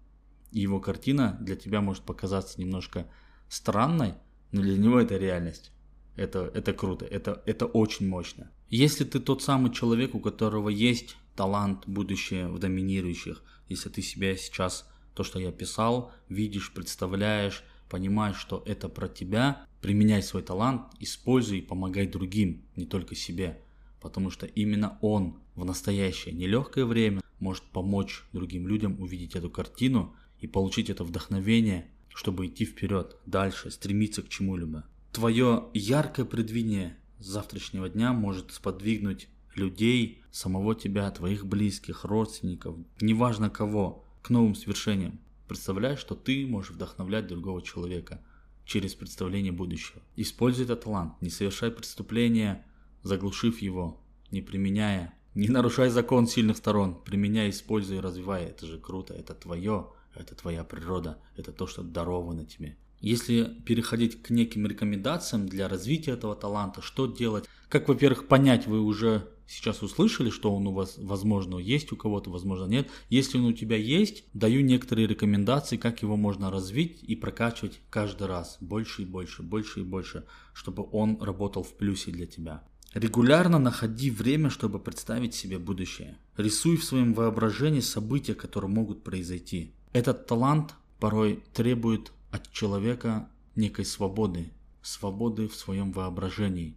И 0.50 0.60
его 0.60 0.80
картина 0.80 1.38
для 1.40 1.54
тебя 1.54 1.80
может 1.80 2.02
показаться 2.02 2.60
немножко 2.60 3.06
странной, 3.48 4.14
но 4.50 4.62
для 4.62 4.76
него 4.76 4.98
это 4.98 5.16
реальность. 5.16 5.70
Это, 6.16 6.50
это 6.54 6.72
круто, 6.72 7.04
это, 7.04 7.42
это 7.46 7.66
очень 7.66 8.08
мощно. 8.08 8.50
Если 8.68 9.04
ты 9.04 9.20
тот 9.20 9.42
самый 9.42 9.72
человек, 9.72 10.14
у 10.14 10.20
которого 10.20 10.68
есть 10.68 11.16
талант, 11.36 11.86
будущее 11.86 12.48
в 12.48 12.58
доминирующих, 12.58 13.42
если 13.68 13.88
ты 13.88 14.02
себя 14.02 14.36
сейчас, 14.36 14.88
то, 15.20 15.24
что 15.24 15.38
я 15.38 15.52
писал, 15.52 16.12
видишь, 16.30 16.72
представляешь, 16.72 17.62
понимаешь, 17.90 18.38
что 18.38 18.62
это 18.64 18.88
про 18.88 19.06
тебя, 19.06 19.66
применяй 19.82 20.22
свой 20.22 20.42
талант, 20.42 20.84
используй 20.98 21.58
и 21.58 21.60
помогай 21.60 22.06
другим, 22.06 22.62
не 22.74 22.86
только 22.86 23.14
себе. 23.14 23.60
Потому 24.00 24.30
что 24.30 24.46
именно 24.46 24.96
он 25.02 25.38
в 25.56 25.66
настоящее 25.66 26.34
нелегкое 26.34 26.86
время 26.86 27.20
может 27.38 27.64
помочь 27.64 28.24
другим 28.32 28.66
людям 28.66 28.98
увидеть 28.98 29.36
эту 29.36 29.50
картину 29.50 30.16
и 30.38 30.46
получить 30.46 30.88
это 30.88 31.04
вдохновение, 31.04 31.90
чтобы 32.08 32.46
идти 32.46 32.64
вперед, 32.64 33.18
дальше, 33.26 33.70
стремиться 33.70 34.22
к 34.22 34.30
чему-либо. 34.30 34.86
Твое 35.12 35.68
яркое 35.74 36.24
предвидение 36.24 36.96
завтрашнего 37.18 37.90
дня 37.90 38.14
может 38.14 38.52
сподвигнуть 38.52 39.28
людей, 39.54 40.22
самого 40.30 40.74
тебя, 40.74 41.10
твоих 41.10 41.44
близких, 41.44 42.06
родственников, 42.06 42.76
неважно 43.02 43.50
кого, 43.50 44.06
к 44.22 44.30
новым 44.30 44.54
свершениям. 44.54 45.20
Представляешь, 45.48 45.98
что 45.98 46.14
ты 46.14 46.46
можешь 46.46 46.70
вдохновлять 46.70 47.26
другого 47.26 47.62
человека 47.62 48.22
через 48.64 48.94
представление 48.94 49.52
будущего. 49.52 50.00
Используй 50.16 50.64
этот 50.64 50.84
талант, 50.84 51.20
не 51.20 51.30
совершай 51.30 51.70
преступления, 51.70 52.64
заглушив 53.02 53.60
его, 53.60 54.00
не 54.30 54.42
применяя. 54.42 55.14
Не 55.34 55.48
нарушай 55.48 55.90
закон 55.90 56.26
сильных 56.26 56.56
сторон, 56.56 57.02
применяй, 57.02 57.50
используй 57.50 57.98
и 57.98 58.00
развивай. 58.00 58.44
Это 58.44 58.66
же 58.66 58.78
круто, 58.78 59.14
это 59.14 59.34
твое, 59.34 59.92
это 60.14 60.34
твоя 60.34 60.64
природа, 60.64 61.20
это 61.36 61.52
то, 61.52 61.66
что 61.66 61.82
даровано 61.82 62.44
тебе. 62.44 62.76
Если 63.00 63.44
переходить 63.64 64.22
к 64.22 64.30
неким 64.30 64.66
рекомендациям 64.66 65.48
для 65.48 65.68
развития 65.68 66.12
этого 66.12 66.36
таланта, 66.36 66.82
что 66.82 67.06
делать? 67.06 67.46
Как, 67.68 67.88
во-первых, 67.88 68.28
понять, 68.28 68.66
вы 68.66 68.80
уже 68.80 69.28
сейчас 69.46 69.82
услышали, 69.82 70.30
что 70.30 70.54
он 70.54 70.66
у 70.66 70.72
вас, 70.72 70.96
возможно, 70.98 71.58
есть 71.58 71.92
у 71.92 71.96
кого-то, 71.96 72.30
возможно, 72.30 72.66
нет. 72.66 72.88
Если 73.08 73.38
он 73.38 73.46
у 73.46 73.52
тебя 73.52 73.76
есть, 73.76 74.24
даю 74.32 74.60
некоторые 74.60 75.08
рекомендации, 75.08 75.76
как 75.76 76.02
его 76.02 76.16
можно 76.16 76.50
развить 76.50 77.02
и 77.02 77.16
прокачивать 77.16 77.80
каждый 77.90 78.28
раз 78.28 78.58
больше 78.60 79.02
и 79.02 79.04
больше, 79.04 79.42
больше 79.42 79.80
и 79.80 79.84
больше, 79.84 80.24
чтобы 80.52 80.86
он 80.92 81.20
работал 81.20 81.62
в 81.62 81.74
плюсе 81.74 82.12
для 82.12 82.26
тебя. 82.26 82.62
Регулярно 82.94 83.58
находи 83.58 84.10
время, 84.10 84.50
чтобы 84.50 84.78
представить 84.78 85.34
себе 85.34 85.58
будущее. 85.58 86.18
Рисуй 86.36 86.76
в 86.76 86.84
своем 86.84 87.14
воображении 87.14 87.80
события, 87.80 88.34
которые 88.34 88.70
могут 88.70 89.04
произойти. 89.04 89.72
Этот 89.92 90.26
талант 90.26 90.74
порой 90.98 91.42
требует 91.54 92.12
от 92.30 92.50
человека 92.52 93.28
некой 93.56 93.84
свободы, 93.84 94.52
свободы 94.82 95.48
в 95.48 95.54
своем 95.54 95.92
воображении. 95.92 96.76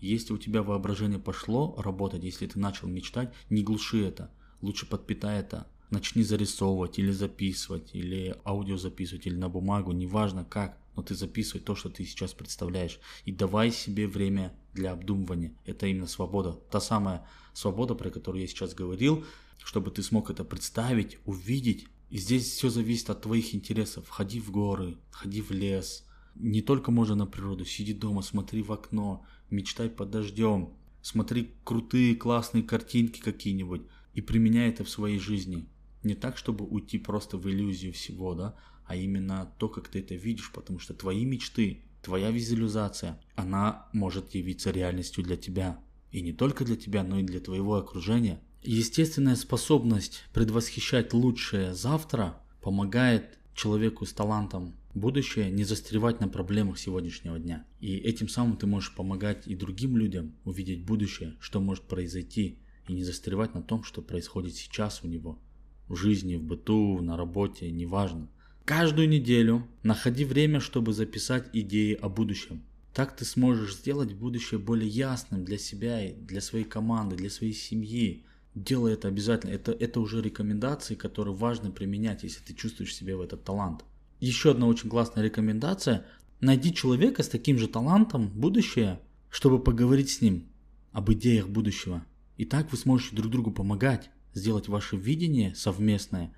Если 0.00 0.32
у 0.32 0.38
тебя 0.38 0.62
воображение 0.62 1.18
пошло 1.18 1.74
работать, 1.78 2.24
если 2.24 2.46
ты 2.46 2.58
начал 2.58 2.88
мечтать, 2.88 3.32
не 3.48 3.62
глуши 3.62 4.04
это, 4.04 4.30
лучше 4.60 4.86
подпитай 4.86 5.40
это. 5.40 5.66
Начни 5.90 6.22
зарисовывать 6.22 6.98
или 6.98 7.12
записывать, 7.12 7.94
или 7.94 8.36
аудио 8.44 8.76
записывать, 8.76 9.26
или 9.26 9.36
на 9.36 9.48
бумагу, 9.48 9.92
неважно 9.92 10.44
как, 10.44 10.78
но 10.96 11.02
ты 11.02 11.14
записывай 11.14 11.60
то, 11.60 11.74
что 11.74 11.88
ты 11.88 12.04
сейчас 12.04 12.32
представляешь. 12.32 12.98
И 13.24 13.32
давай 13.32 13.70
себе 13.70 14.08
время 14.08 14.52
для 14.72 14.92
обдумывания. 14.92 15.52
Это 15.64 15.86
именно 15.86 16.06
свобода. 16.06 16.52
Та 16.70 16.80
самая 16.80 17.26
свобода, 17.52 17.94
про 17.94 18.10
которую 18.10 18.42
я 18.42 18.48
сейчас 18.48 18.74
говорил, 18.74 19.24
чтобы 19.62 19.90
ты 19.90 20.02
смог 20.02 20.30
это 20.30 20.44
представить, 20.44 21.18
увидеть, 21.24 21.86
и 22.10 22.18
здесь 22.18 22.50
все 22.50 22.70
зависит 22.70 23.10
от 23.10 23.22
твоих 23.22 23.54
интересов. 23.54 24.08
Ходи 24.08 24.40
в 24.40 24.50
горы, 24.50 24.98
ходи 25.10 25.40
в 25.40 25.50
лес. 25.50 26.06
Не 26.34 26.62
только 26.62 26.90
можно 26.90 27.14
на 27.14 27.26
природу, 27.26 27.64
сиди 27.64 27.92
дома, 27.92 28.22
смотри 28.22 28.62
в 28.62 28.72
окно, 28.72 29.24
мечтай 29.50 29.88
под 29.88 30.10
дождем, 30.10 30.74
смотри 31.00 31.52
крутые 31.64 32.16
классные 32.16 32.64
картинки 32.64 33.20
какие-нибудь 33.20 33.82
и 34.14 34.20
применяй 34.20 34.68
это 34.68 34.84
в 34.84 34.90
своей 34.90 35.18
жизни. 35.18 35.66
Не 36.02 36.14
так, 36.14 36.36
чтобы 36.36 36.64
уйти 36.64 36.98
просто 36.98 37.36
в 37.36 37.48
иллюзию 37.48 37.92
всего, 37.92 38.34
да, 38.34 38.56
а 38.84 38.96
именно 38.96 39.52
то, 39.58 39.68
как 39.68 39.88
ты 39.88 40.00
это 40.00 40.14
видишь, 40.14 40.52
потому 40.52 40.78
что 40.78 40.94
твои 40.94 41.24
мечты, 41.24 41.82
твоя 42.02 42.30
визуализация, 42.30 43.20
она 43.34 43.88
может 43.92 44.34
явиться 44.34 44.70
реальностью 44.70 45.24
для 45.24 45.36
тебя. 45.36 45.80
И 46.10 46.20
не 46.20 46.32
только 46.32 46.64
для 46.64 46.76
тебя, 46.76 47.02
но 47.02 47.18
и 47.18 47.22
для 47.24 47.40
твоего 47.40 47.76
окружения. 47.76 48.40
Естественная 48.66 49.36
способность 49.36 50.24
предвосхищать 50.32 51.12
лучшее 51.12 51.74
завтра 51.74 52.40
помогает 52.62 53.38
человеку 53.54 54.06
с 54.06 54.14
талантом 54.14 54.74
будущее 54.94 55.50
не 55.50 55.64
застревать 55.64 56.20
на 56.20 56.28
проблемах 56.28 56.78
сегодняшнего 56.78 57.38
дня. 57.38 57.66
И 57.80 57.94
этим 57.98 58.26
самым 58.26 58.56
ты 58.56 58.66
можешь 58.66 58.94
помогать 58.94 59.46
и 59.46 59.54
другим 59.54 59.98
людям 59.98 60.34
увидеть 60.46 60.82
будущее, 60.82 61.34
что 61.40 61.60
может 61.60 61.84
произойти, 61.84 62.58
и 62.88 62.94
не 62.94 63.04
застревать 63.04 63.52
на 63.54 63.60
том, 63.60 63.84
что 63.84 64.00
происходит 64.00 64.54
сейчас 64.54 65.02
у 65.04 65.08
него. 65.08 65.38
В 65.86 65.96
жизни, 65.96 66.36
в 66.36 66.42
быту, 66.42 67.02
на 67.02 67.18
работе, 67.18 67.70
неважно. 67.70 68.30
Каждую 68.64 69.10
неделю 69.10 69.68
находи 69.82 70.24
время, 70.24 70.60
чтобы 70.60 70.94
записать 70.94 71.50
идеи 71.52 71.92
о 72.00 72.08
будущем. 72.08 72.62
Так 72.94 73.14
ты 73.14 73.26
сможешь 73.26 73.76
сделать 73.76 74.14
будущее 74.14 74.58
более 74.58 74.88
ясным 74.88 75.44
для 75.44 75.58
себя 75.58 76.02
и 76.02 76.14
для 76.14 76.40
своей 76.40 76.64
команды, 76.64 77.16
для 77.16 77.28
своей 77.28 77.52
семьи, 77.52 78.24
делай 78.54 78.94
это 78.94 79.08
обязательно. 79.08 79.52
Это, 79.52 79.72
это 79.72 80.00
уже 80.00 80.22
рекомендации, 80.22 80.94
которые 80.94 81.34
важно 81.34 81.70
применять, 81.70 82.22
если 82.22 82.42
ты 82.42 82.54
чувствуешь 82.54 82.94
себе 82.94 83.16
в 83.16 83.20
этот 83.20 83.44
талант. 83.44 83.84
Еще 84.20 84.52
одна 84.52 84.66
очень 84.66 84.88
классная 84.88 85.24
рекомендация. 85.24 86.06
Найди 86.40 86.72
человека 86.72 87.22
с 87.22 87.28
таким 87.28 87.58
же 87.58 87.68
талантом 87.68 88.28
будущее, 88.28 89.00
чтобы 89.30 89.62
поговорить 89.62 90.10
с 90.10 90.20
ним 90.20 90.46
об 90.92 91.12
идеях 91.12 91.48
будущего. 91.48 92.04
И 92.36 92.44
так 92.44 92.70
вы 92.70 92.78
сможете 92.78 93.16
друг 93.16 93.30
другу 93.30 93.50
помогать, 93.50 94.10
сделать 94.34 94.68
ваше 94.68 94.96
видение 94.96 95.54
совместное 95.54 96.34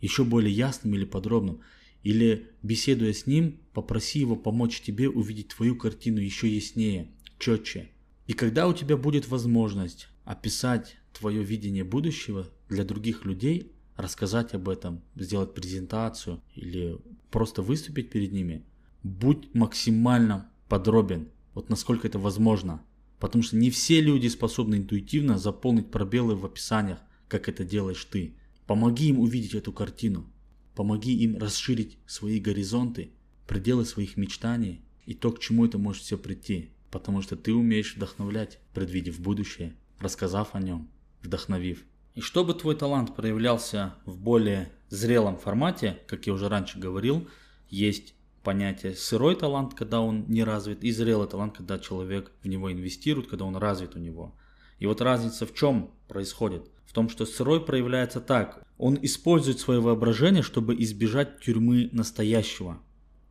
еще 0.00 0.24
более 0.24 0.52
ясным 0.52 0.94
или 0.94 1.04
подробным. 1.04 1.60
Или 2.02 2.48
беседуя 2.62 3.12
с 3.12 3.26
ним, 3.26 3.60
попроси 3.74 4.20
его 4.20 4.36
помочь 4.36 4.80
тебе 4.80 5.08
увидеть 5.10 5.48
твою 5.48 5.76
картину 5.76 6.18
еще 6.18 6.48
яснее, 6.48 7.10
четче. 7.38 7.90
И 8.26 8.32
когда 8.32 8.68
у 8.68 8.72
тебя 8.72 8.96
будет 8.96 9.28
возможность 9.28 10.08
описать 10.24 10.96
твое 11.12 11.42
видение 11.42 11.84
будущего 11.84 12.48
для 12.68 12.84
других 12.84 13.24
людей, 13.24 13.72
рассказать 13.96 14.54
об 14.54 14.68
этом, 14.68 15.02
сделать 15.16 15.54
презентацию 15.54 16.40
или 16.54 16.98
просто 17.30 17.62
выступить 17.62 18.10
перед 18.10 18.32
ними, 18.32 18.64
будь 19.02 19.54
максимально 19.54 20.50
подробен, 20.68 21.28
вот 21.54 21.68
насколько 21.68 22.06
это 22.06 22.18
возможно. 22.18 22.82
Потому 23.18 23.42
что 23.42 23.56
не 23.56 23.70
все 23.70 24.00
люди 24.00 24.28
способны 24.28 24.76
интуитивно 24.76 25.38
заполнить 25.38 25.90
пробелы 25.90 26.34
в 26.34 26.46
описаниях, 26.46 26.98
как 27.28 27.48
это 27.48 27.64
делаешь 27.64 28.04
ты. 28.04 28.34
Помоги 28.66 29.08
им 29.08 29.18
увидеть 29.20 29.54
эту 29.54 29.72
картину. 29.72 30.26
Помоги 30.74 31.12
им 31.12 31.36
расширить 31.36 31.98
свои 32.06 32.40
горизонты, 32.40 33.10
пределы 33.46 33.84
своих 33.84 34.16
мечтаний 34.16 34.80
и 35.04 35.14
то, 35.14 35.32
к 35.32 35.40
чему 35.40 35.66
это 35.66 35.76
может 35.76 36.02
все 36.02 36.16
прийти. 36.16 36.70
Потому 36.90 37.20
что 37.20 37.36
ты 37.36 37.52
умеешь 37.52 37.94
вдохновлять, 37.94 38.58
предвидев 38.72 39.20
будущее, 39.20 39.74
рассказав 39.98 40.54
о 40.54 40.60
нем, 40.60 40.88
вдохновив. 41.22 41.84
И 42.14 42.20
чтобы 42.20 42.54
твой 42.54 42.74
талант 42.74 43.14
проявлялся 43.14 43.94
в 44.04 44.18
более 44.18 44.72
зрелом 44.88 45.38
формате, 45.38 46.00
как 46.06 46.26
я 46.26 46.32
уже 46.32 46.48
раньше 46.48 46.78
говорил, 46.78 47.28
есть 47.68 48.14
понятие 48.42 48.94
сырой 48.94 49.36
талант, 49.36 49.74
когда 49.74 50.00
он 50.00 50.24
не 50.28 50.42
развит, 50.44 50.82
и 50.82 50.90
зрелый 50.90 51.28
талант, 51.28 51.56
когда 51.56 51.78
человек 51.78 52.32
в 52.42 52.48
него 52.48 52.72
инвестирует, 52.72 53.28
когда 53.28 53.44
он 53.44 53.56
развит 53.56 53.96
у 53.96 53.98
него. 53.98 54.34
И 54.78 54.86
вот 54.86 55.00
разница 55.00 55.46
в 55.46 55.54
чем 55.54 55.90
происходит? 56.08 56.70
В 56.86 56.92
том, 56.92 57.08
что 57.08 57.26
сырой 57.26 57.64
проявляется 57.64 58.20
так. 58.20 58.66
Он 58.78 58.98
использует 59.02 59.60
свое 59.60 59.80
воображение, 59.80 60.42
чтобы 60.42 60.74
избежать 60.82 61.40
тюрьмы 61.40 61.88
настоящего. 61.92 62.80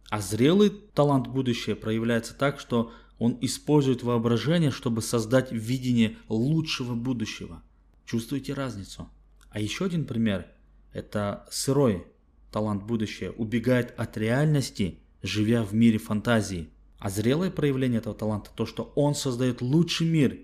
А 0.10 0.22
зрелый 0.22 0.70
талант 0.70 1.28
будущее 1.28 1.76
проявляется 1.76 2.34
так, 2.34 2.60
что 2.60 2.94
он 3.18 3.38
использует 3.42 4.02
воображение, 4.02 4.72
чтобы 4.72 5.02
создать 5.02 5.52
видение 5.52 6.18
лучшего 6.30 6.96
будущего. 6.96 7.62
Чувствуете 8.10 8.56
разницу? 8.56 9.08
А 9.52 9.60
еще 9.60 9.86
один 9.86 10.04
пример– 10.04 10.48
это 10.94 11.46
сырой 11.52 12.08
талант 12.52 12.82
будущее 12.82 13.30
убегает 13.30 13.94
от 14.00 14.18
реальности, 14.18 14.98
живя 15.22 15.64
в 15.64 15.76
мире 15.76 16.00
фантазии. 16.00 16.72
А 16.98 17.12
зрелое 17.12 17.52
проявление 17.52 18.00
этого 18.00 18.16
таланта– 18.16 18.50
то, 18.56 18.66
что 18.66 18.92
он 18.96 19.14
создает 19.14 19.62
лучший 19.62 20.08
мир, 20.08 20.40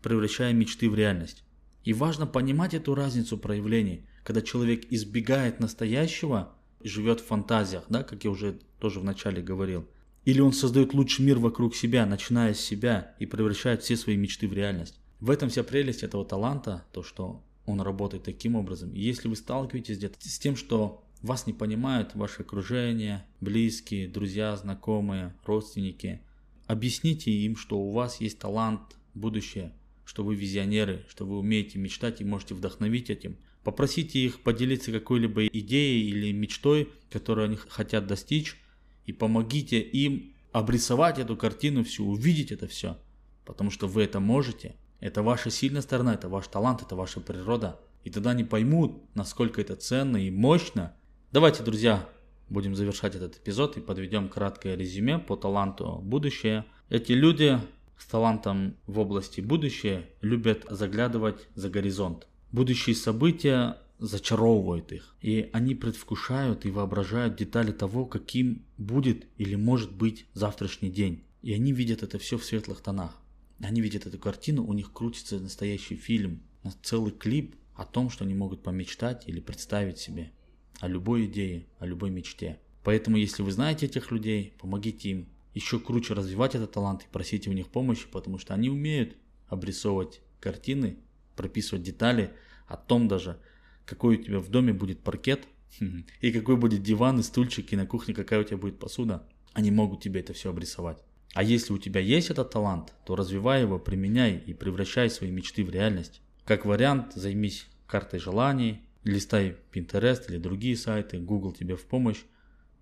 превращая 0.00 0.52
мечты 0.52 0.88
в 0.88 0.94
реальность. 0.94 1.42
И 1.82 1.92
важно 1.92 2.24
понимать 2.24 2.72
эту 2.72 2.94
разницу 2.94 3.36
проявлений, 3.36 4.06
когда 4.22 4.40
человек 4.40 4.84
избегает 4.92 5.58
настоящего 5.58 6.54
и 6.78 6.86
живет 6.86 7.18
в 7.18 7.26
фантазиях, 7.26 7.82
да, 7.88 8.04
как 8.04 8.22
я 8.22 8.30
уже 8.30 8.60
тоже 8.78 9.00
вначале 9.00 9.42
говорил– 9.42 9.88
или 10.24 10.40
он 10.40 10.52
создает 10.52 10.92
лучший 10.92 11.24
мир 11.24 11.38
вокруг 11.38 11.74
себя, 11.74 12.04
начиная 12.04 12.52
с 12.52 12.60
себя, 12.60 13.14
и 13.18 13.24
превращает 13.24 13.82
все 13.82 13.96
свои 13.96 14.14
мечты 14.14 14.46
в 14.46 14.52
реальность. 14.52 15.00
В 15.20 15.30
этом 15.30 15.48
вся 15.48 15.64
прелесть 15.64 16.02
этого 16.02 16.24
таланта, 16.24 16.84
то, 16.92 17.02
что 17.02 17.42
он 17.66 17.80
работает 17.80 18.22
таким 18.22 18.54
образом. 18.54 18.92
И 18.94 19.00
если 19.00 19.28
вы 19.28 19.36
сталкиваетесь 19.36 19.98
где-то 19.98 20.16
с 20.20 20.38
тем, 20.38 20.56
что 20.56 21.02
вас 21.22 21.46
не 21.46 21.52
понимают 21.52 22.14
ваше 22.14 22.42
окружение, 22.42 23.26
близкие, 23.40 24.08
друзья, 24.08 24.56
знакомые, 24.56 25.34
родственники, 25.44 26.20
объясните 26.66 27.32
им, 27.32 27.56
что 27.56 27.78
у 27.78 27.90
вас 27.90 28.20
есть 28.20 28.38
талант, 28.38 28.96
будущее, 29.14 29.72
что 30.04 30.22
вы 30.22 30.36
визионеры, 30.36 31.04
что 31.08 31.26
вы 31.26 31.38
умеете 31.38 31.78
мечтать 31.78 32.20
и 32.20 32.24
можете 32.24 32.54
вдохновить 32.54 33.10
этим. 33.10 33.36
Попросите 33.64 34.20
их 34.20 34.40
поделиться 34.40 34.92
какой-либо 34.92 35.46
идеей 35.48 36.08
или 36.08 36.32
мечтой, 36.32 36.92
которую 37.10 37.46
они 37.46 37.56
хотят 37.56 38.06
достичь, 38.06 38.56
и 39.04 39.12
помогите 39.12 39.80
им 39.80 40.32
обрисовать 40.52 41.18
эту 41.18 41.36
картину 41.36 41.82
всю, 41.82 42.06
увидеть 42.06 42.52
это 42.52 42.68
все. 42.68 42.98
Потому 43.44 43.70
что 43.70 43.88
вы 43.88 44.02
это 44.02 44.20
можете. 44.20 44.76
Это 45.00 45.22
ваша 45.22 45.50
сильная 45.50 45.82
сторона, 45.82 46.14
это 46.14 46.28
ваш 46.28 46.48
талант, 46.48 46.82
это 46.82 46.96
ваша 46.96 47.20
природа. 47.20 47.78
И 48.04 48.10
тогда 48.10 48.30
они 48.30 48.44
поймут, 48.44 49.02
насколько 49.14 49.60
это 49.60 49.76
ценно 49.76 50.16
и 50.16 50.30
мощно. 50.30 50.94
Давайте, 51.30 51.62
друзья, 51.62 52.08
будем 52.48 52.74
завершать 52.74 53.14
этот 53.14 53.36
эпизод 53.36 53.76
и 53.76 53.80
подведем 53.80 54.28
краткое 54.28 54.76
резюме 54.76 55.18
по 55.18 55.36
таланту 55.36 56.00
будущее. 56.02 56.64
Эти 56.88 57.12
люди 57.12 57.60
с 57.96 58.06
талантом 58.06 58.76
в 58.86 58.98
области 58.98 59.40
будущее 59.40 60.08
любят 60.20 60.64
заглядывать 60.70 61.48
за 61.54 61.68
горизонт. 61.68 62.26
Будущие 62.50 62.96
события 62.96 63.76
зачаровывают 63.98 64.92
их, 64.92 65.14
и 65.20 65.50
они 65.52 65.74
предвкушают 65.74 66.64
и 66.64 66.70
воображают 66.70 67.36
детали 67.36 67.72
того, 67.72 68.06
каким 68.06 68.64
будет 68.78 69.26
или 69.36 69.56
может 69.56 69.92
быть 69.92 70.26
завтрашний 70.34 70.90
день. 70.90 71.24
И 71.42 71.52
они 71.52 71.72
видят 71.72 72.02
это 72.02 72.18
все 72.18 72.38
в 72.38 72.44
светлых 72.44 72.80
тонах. 72.80 73.20
Они 73.60 73.80
видят 73.80 74.06
эту 74.06 74.18
картину, 74.18 74.64
у 74.64 74.72
них 74.72 74.92
крутится 74.92 75.40
настоящий 75.40 75.96
фильм, 75.96 76.42
целый 76.82 77.12
клип 77.12 77.56
о 77.74 77.84
том, 77.84 78.10
что 78.10 78.24
они 78.24 78.34
могут 78.34 78.62
помечтать 78.62 79.28
или 79.28 79.40
представить 79.40 79.98
себе, 79.98 80.32
о 80.80 80.88
любой 80.88 81.26
идее, 81.26 81.66
о 81.78 81.86
любой 81.86 82.10
мечте. 82.10 82.58
Поэтому, 82.84 83.16
если 83.16 83.42
вы 83.42 83.50
знаете 83.50 83.86
этих 83.86 84.10
людей, 84.10 84.54
помогите 84.58 85.10
им 85.10 85.28
еще 85.54 85.80
круче 85.80 86.14
развивать 86.14 86.54
этот 86.54 86.72
талант 86.72 87.02
и 87.02 87.12
просите 87.12 87.50
у 87.50 87.52
них 87.52 87.68
помощи, 87.68 88.06
потому 88.10 88.38
что 88.38 88.54
они 88.54 88.70
умеют 88.70 89.16
обрисовывать 89.48 90.20
картины, 90.40 90.98
прописывать 91.36 91.82
детали 91.82 92.32
о 92.66 92.76
том 92.76 93.08
даже, 93.08 93.40
какой 93.84 94.18
у 94.18 94.22
тебя 94.22 94.38
в 94.38 94.48
доме 94.50 94.72
будет 94.72 95.00
паркет, 95.00 95.46
и 96.20 96.32
какой 96.32 96.56
будет 96.56 96.82
диван 96.82 97.20
и 97.20 97.22
стульчик, 97.22 97.72
и 97.72 97.76
на 97.76 97.86
кухне 97.86 98.14
какая 98.14 98.40
у 98.40 98.44
тебя 98.44 98.56
будет 98.56 98.78
посуда. 98.78 99.26
Они 99.52 99.70
могут 99.70 100.02
тебе 100.02 100.20
это 100.20 100.32
все 100.32 100.50
обрисовать. 100.50 101.02
А 101.34 101.42
если 101.42 101.72
у 101.72 101.78
тебя 101.78 102.00
есть 102.00 102.30
этот 102.30 102.50
талант, 102.50 102.92
то 103.04 103.14
развивай 103.14 103.62
его, 103.62 103.78
применяй 103.78 104.36
и 104.38 104.54
превращай 104.54 105.10
свои 105.10 105.30
мечты 105.30 105.64
в 105.64 105.70
реальность. 105.70 106.20
Как 106.44 106.64
вариант, 106.64 107.12
займись 107.14 107.66
картой 107.86 108.18
желаний, 108.18 108.82
листай 109.04 109.56
Pinterest 109.72 110.28
или 110.28 110.38
другие 110.38 110.76
сайты, 110.76 111.18
Google 111.18 111.52
тебе 111.52 111.76
в 111.76 111.84
помощь. 111.86 112.22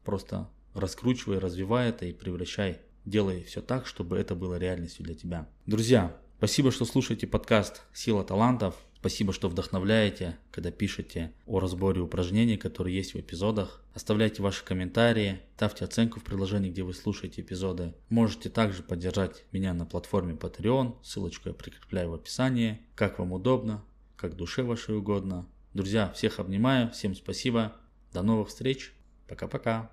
Просто 0.05 0.49
раскручивай, 0.75 1.39
развивай 1.39 1.89
это 1.89 2.07
и 2.07 2.13
превращай. 2.13 2.81
Делай 3.05 3.43
все 3.43 3.61
так, 3.61 3.87
чтобы 3.87 4.19
это 4.19 4.35
было 4.35 4.57
реальностью 4.59 5.05
для 5.05 5.15
тебя. 5.15 5.49
Друзья, 5.67 6.17
спасибо, 6.39 6.71
что 6.71 6.85
слушаете 6.85 7.27
подкаст 7.27 7.83
«Сила 7.93 8.25
талантов». 8.25 8.86
Спасибо, 8.99 9.33
что 9.33 9.49
вдохновляете, 9.49 10.37
когда 10.51 10.71
пишете 10.71 11.33
о 11.47 11.61
разборе 11.61 12.01
упражнений, 12.01 12.57
которые 12.57 12.97
есть 12.97 13.15
в 13.15 13.21
эпизодах. 13.21 13.83
Оставляйте 13.95 14.43
ваши 14.43 14.65
комментарии, 14.65 15.41
ставьте 15.57 15.85
оценку 15.85 16.21
в 16.21 16.25
приложении, 16.25 16.71
где 16.71 16.83
вы 16.83 16.95
слушаете 16.95 17.43
эпизоды. 17.43 17.95
Можете 18.09 18.49
также 18.49 18.83
поддержать 18.83 19.45
меня 19.53 19.75
на 19.75 19.87
платформе 19.87 20.35
Patreon, 20.35 20.97
ссылочку 21.03 21.51
я 21.51 21.55
прикрепляю 21.55 22.11
в 22.11 22.15
описании. 22.15 22.81
Как 22.95 23.19
вам 23.19 23.33
удобно, 23.33 23.85
как 24.17 24.35
душе 24.35 24.63
вашей 24.63 24.97
угодно. 24.97 25.47
Друзья, 25.75 26.11
всех 26.15 26.41
обнимаю, 26.41 26.91
всем 26.91 27.15
спасибо, 27.15 27.77
до 28.13 28.23
новых 28.23 28.49
встреч, 28.49 28.95
пока-пока. 29.29 29.85